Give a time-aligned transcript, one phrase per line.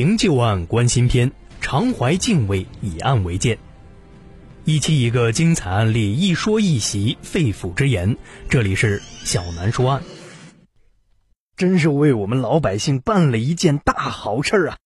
[0.00, 3.58] 评旧案，观新篇，常怀敬畏，以案为鉴。
[4.64, 8.16] 一期一个精彩案例，一说一席肺腑之言。
[8.48, 10.02] 这里是小南说案，
[11.54, 14.78] 真是为我们老百姓办了一件大好事啊！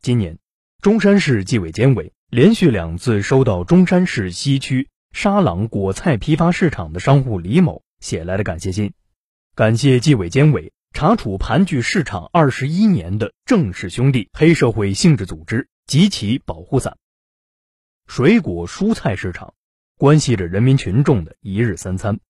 [0.00, 0.38] 今年，
[0.80, 8.92] 中山市纪委监委连续两次收到中山市西区沙朗果菜批发市场的商户李某写来的感谢信，
[9.56, 10.72] 感谢纪委监委。
[10.94, 16.96] 查处盘踞市场二十一年的郑氏兄弟黑社会性质组织及其保护伞。
[18.06, 19.54] 水果蔬菜市场
[19.96, 22.20] 关系着人民群众的一日三餐，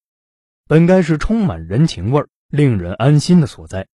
[0.67, 3.87] 本该是充满人情味儿、令人安心的所在。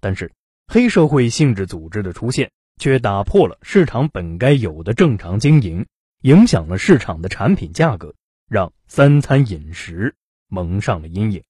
[0.00, 0.34] 但是，
[0.66, 5.86] 黑社会性质组织的出现却打破了市场本该有的正常经营，
[6.20, 8.14] 影响了市场的产品价格，
[8.50, 10.14] 让三餐饮食
[10.46, 11.42] 蒙上了阴影。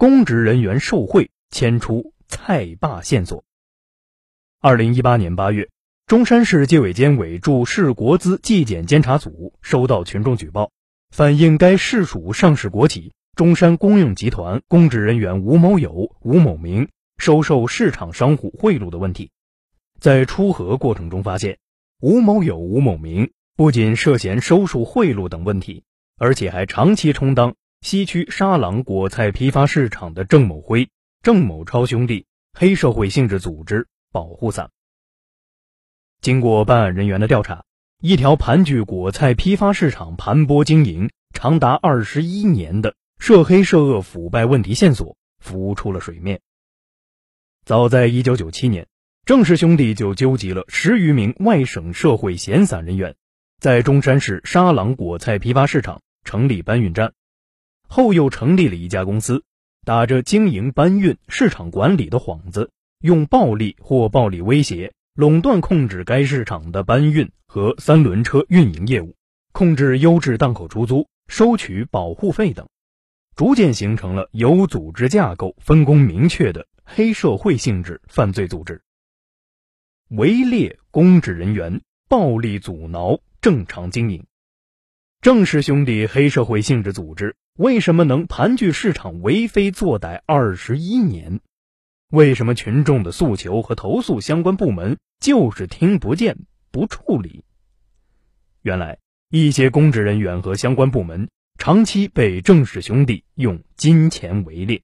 [0.00, 3.44] 公职人员受贿牵出菜霸线索。
[4.58, 5.68] 二零一八年八月，
[6.06, 10.70] 中山市纪委监委驻市国资纪检监察组收到群众举报，
[11.10, 19.30] 反映该市属上市国企中山公用集团公职人员吴某友、吴某明收受市场商户贿赂的问题。
[20.00, 21.58] 在初核过程中发现，
[22.00, 25.84] 吴某友、吴某明不仅涉嫌收受贿赂等问题，
[26.16, 27.54] 而且还长期充当。
[27.82, 30.90] 西区沙朗果菜批发市场的郑某辉、
[31.22, 34.70] 郑某超兄弟黑社会性质组织保护伞。
[36.20, 37.64] 经过办案人员的调查，
[38.00, 46.42] 一条盘踞果菜批发市场盘剥经营长达二十一年的涉黑涉恶腐败问题线索浮出了水面。
[47.64, 48.88] 早在一九九七年，
[49.24, 53.16] 郑氏兄弟就纠集了十余名外省社会闲散人员，
[53.58, 57.14] 在中山市沙朗果菜批发市场成立搬运站。
[57.90, 59.42] 后又成立了一家公司，
[59.84, 69.16] 打着经营搬运、市场管理的幌子，用暴力或暴力威胁垄断控制该市场的搬运和三轮车运营业务，
[69.50, 72.68] 控制优质档口出租、收取保护费等，
[73.34, 78.82] 逐渐形成了有组织架构、分工明确的黑社会性质犯罪组织，
[80.10, 84.24] 围猎公职人员，暴力阻挠正常经营。
[85.20, 87.34] 郑氏兄弟黑社会性质组织。
[87.60, 91.40] 为什么能盘踞市场为非作歹二十一年？
[92.10, 96.38] 为什么群众的诉求和投诉相关部门就是听不见
[96.70, 97.44] 不处理？
[98.62, 98.96] 原来
[99.28, 101.28] 一些公职人员和相关部门
[101.58, 104.80] 长期被郑氏兄弟用金钱围猎。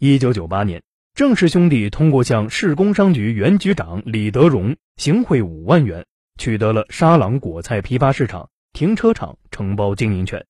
[0.00, 0.82] 一九九八年，
[1.14, 6.06] 郑氏兄弟通过向市工商局原局长李德荣行贿五万元，
[6.40, 10.44] 取得了沙朗果菜批发市场停车场承包经营权。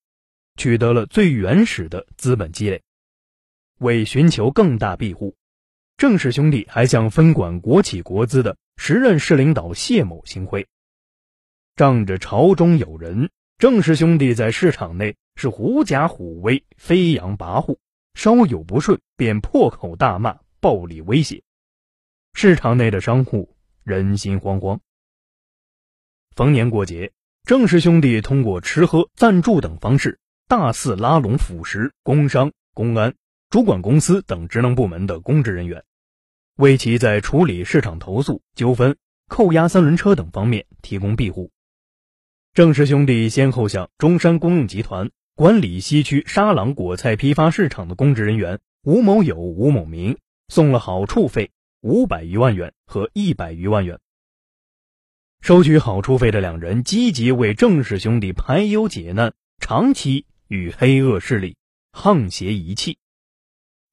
[0.55, 2.81] 取得了最原始的资本积累，
[3.79, 5.35] 为寻求更大庇护，
[5.97, 10.67] 郑氏兄弟还向分管国企国资的时任市领导谢某行贿。
[11.75, 17.77] 仗着朝中有人，郑氏兄弟在市场内是狐假虎威、飞扬跋扈，
[18.13, 21.41] 稍有不顺便破口大骂、暴力威胁，
[22.33, 24.79] 市场内的商户人心惶惶。
[26.35, 27.11] 逢年过节，
[27.43, 30.19] 郑氏兄弟通过吃喝、赞助等方式。
[30.47, 33.15] 大肆拉拢腐蚀工商、公安、
[33.49, 35.83] 主管公司等职能部门的公职人员，
[36.57, 41.51] 为其在处理市场投诉、纠纷、扣押三轮车等方面提供庇护。
[42.53, 51.49] 郑氏兄弟先后向中山公用集团管理西区沙朗果菜批发市场的公职人员吴某友、吴某明送了好处费
[51.81, 53.99] 五百余万元和一百余万元。
[55.41, 60.27] 收取好处费的两人积极为郑氏兄弟排忧解难，长期。
[60.53, 61.57] 与黑恶势力
[61.91, 62.99] 沆瀣一气，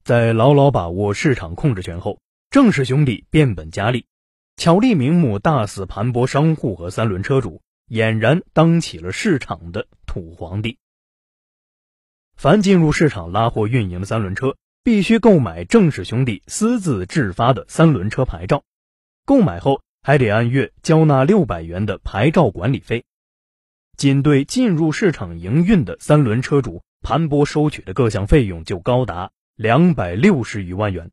[0.04, 4.04] 在牢牢把握市场控制权后，郑氏兄弟变本加厉，
[4.56, 10.76] 巧立名目，大肆盘剥商户和三轮车主，俨然当起了市场的土皇帝。
[12.36, 14.54] 凡进入市场拉货运营的三轮车，
[14.84, 18.64] 必须购买郑氏兄弟私自制发的三轮车牌照，
[19.24, 23.06] 购买后还得按月交纳六百元的牌照管理费。
[24.00, 31.10] 仅对进入市场营运的三轮车主盘剥收取的各项费用就高达两百六十余万元。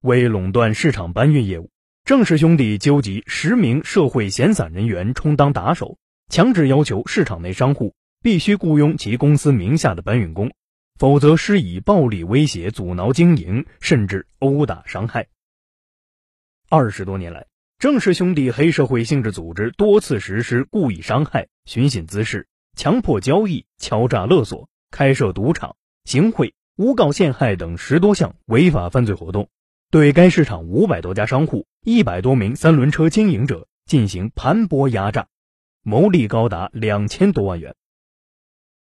[0.00, 1.70] 为垄断市场搬运业务，
[2.04, 5.98] 郑氏兄弟纠集十名社会闲散人员充当打手，
[6.30, 10.50] 强制要求市场内商户必须雇佣其公司名下的搬运工，
[10.98, 15.28] 否则施以暴力威胁、阻挠经营，甚至殴打伤害。
[16.68, 17.49] 二十多年来。
[17.80, 22.46] 郑氏兄弟黑社会性质组织多次实施故意伤害、寻衅滋事、
[22.76, 29.48] 强迫交易、敲诈勒索、开设赌场、行贿、诬告陷害等十多项违法犯罪活动，
[29.90, 35.28] 对该市场五百多家商户、一百多名三轮车经营者进行盘剥压榨，
[35.82, 37.74] 牟利高达两千多万元。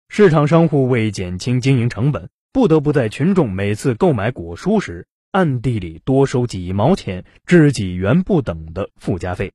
[0.07, 9.53] 市场商户为减轻经营成本，不得不在群众每次购买果蔬时，暗地里多收几毛钱至几元不等的附加费。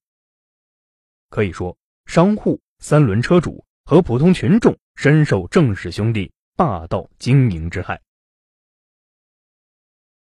[1.30, 1.76] 可以说，
[2.06, 8.00] 商户、三轮车主和普通群众深受郑氏兄弟霸道经营之害。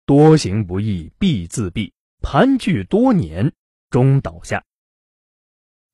[0.04, 3.52] 多行不义必自毙，盘踞多年
[3.88, 4.64] 终倒下。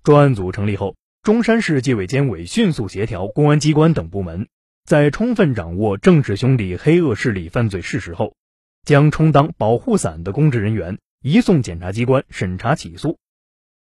[0.03, 4.49] 专案组成立后，中山市纪委监委迅速协调公安机关等部门，
[4.85, 8.35] 在充分掌握郑氏兄弟黑恶势力犯罪事实后，
[8.87, 13.19] 将充当保护伞的公职人员移送检察机关审查起诉。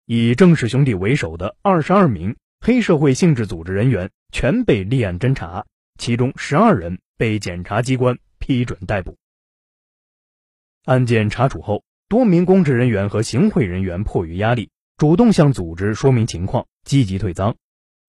[0.07, 5.65] 以郑氏兄弟为首的二十二名黑社会性质组织人员全被立案侦查，
[5.99, 9.17] 其中十二人被检察机关批准逮捕。
[10.85, 17.57] 案件查处后，多名公职人员和行贿人员迫于压力，主动向组织说明情况，积极退赃。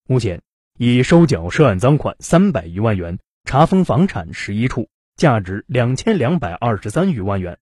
[0.06, 0.42] 目前
[0.78, 7.60] 已收缴涉案赃款三百余万元，查封房产十一处，价值两千两百二十三余万元，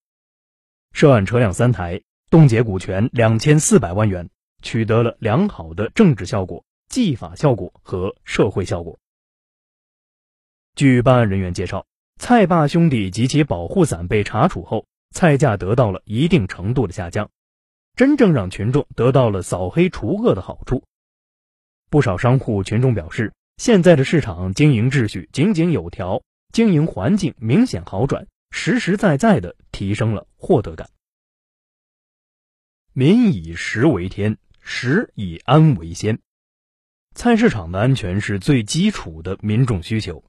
[0.91, 4.29] 涉案车辆三台，冻结股权两千四百万元，
[4.61, 8.99] 取得了良好的政治效果、纪法效果和社会效果。
[10.75, 11.85] 据办案人员介绍，
[12.17, 14.85] 蔡霸兄弟及其保护伞被查处后。
[15.13, 17.31] 菜价得到了一定程度的下降，
[17.97, 20.85] 真正让群众得到了扫黑除恶的好处。
[21.89, 30.89] 不少商户群众表示，现在的市场经营秩序井井有条，经营环境明显好转，实实在在的提升了获得感。
[32.93, 36.19] 民以食为天，食以安为先。
[37.15, 40.23] 菜市场的安全是最基础的民众需求。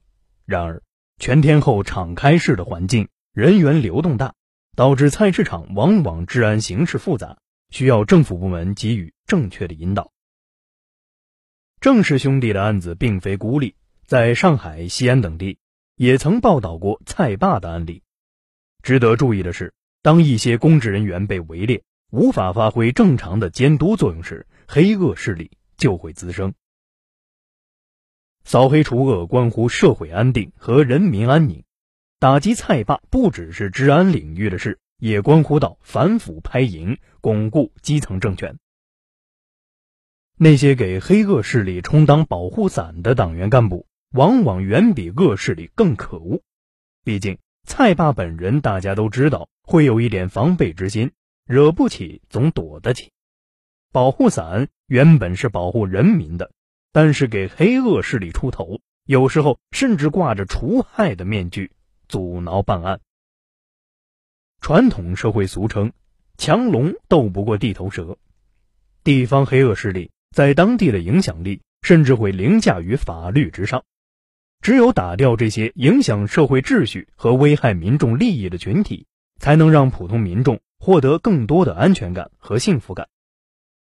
[0.45, 0.81] 然而，
[1.17, 4.33] 全天候敞开式的环境，人员流动大。
[4.75, 7.37] 导致菜市场往往治安形势复杂，
[7.69, 10.11] 需要政府部门给予正确的引导。
[11.79, 13.75] 郑氏兄弟的案子并非孤立，
[14.07, 15.59] 在上海、西安等地
[16.03, 18.03] 也曾报道过菜霸的案例。
[18.81, 26.53] 值得注意的是，当一些公职人员被围猎，无法发挥正常的监督作用时，黑恶势力就会滋生。
[28.43, 31.63] 扫黑除恶关乎社会安定和人民安宁。
[32.19, 38.59] 打击菜霸不只是治安领域的事，也关乎到反腐拍蝇、巩固基层政权。
[40.35, 46.41] 那些给黑恶势力充当保护伞的党员干部，往往远比恶势力更可恶。
[47.03, 47.37] 毕竟
[47.67, 51.11] 蔡霸本人，大家都知道会有一点防备之心，
[51.45, 53.11] 惹不起总躲得起。
[53.91, 56.51] 保护伞原本是保护人民的，
[56.91, 61.71] 但是给黑恶势力出头，有时候甚至挂着除害的面具。
[62.09, 62.99] 阻挠办案。
[64.61, 65.93] 传统社会俗称
[66.37, 68.19] “强龙斗不过地头蛇”，
[69.03, 73.83] 地方黑恶势力在当地的影响力甚至会凌驾于法律之上。
[74.63, 79.05] 只有打掉这些影响社会秩序和危害民众利益的群体，
[79.37, 83.09] 才能让普通民众获得更多的安全感和幸福感。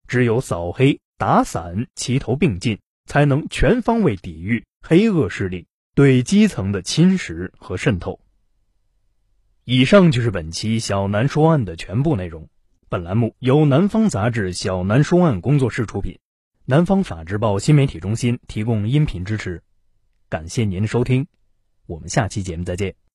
[0.07, 5.67] 只有扫黑打散齐头并进，才能全方位抵御黑恶势力。
[5.95, 8.21] 对基层的侵蚀和渗透。
[9.65, 12.47] 以上就是本期小南说案的全部内容。
[12.87, 16.17] 本栏目由南方杂志小南说案工作室出品，
[16.63, 19.61] 南方法制报新媒体中心提供音频支持。
[20.29, 21.25] 感谢您的收听，
[21.87, 22.99] 我们下期节目再见。